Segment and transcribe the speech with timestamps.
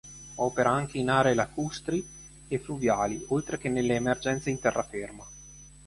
[0.37, 2.03] Opera anche in aree lacustri
[2.47, 5.23] e fluviali oltre che nelle emergenze in terraferma.